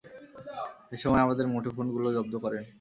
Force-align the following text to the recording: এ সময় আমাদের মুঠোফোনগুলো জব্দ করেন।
এ 0.91 0.97
সময় 1.03 1.23
আমাদের 1.25 1.45
মুঠোফোনগুলো 1.53 2.07
জব্দ 2.15 2.33
করেন। 2.43 2.63